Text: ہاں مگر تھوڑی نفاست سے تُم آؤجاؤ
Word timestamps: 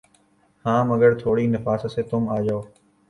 ہاں 0.65 0.83
مگر 0.85 1.11
تھوڑی 1.19 1.45
نفاست 1.47 1.87
سے 1.91 2.01
تُم 2.09 2.23
آؤجاؤ 2.29 2.61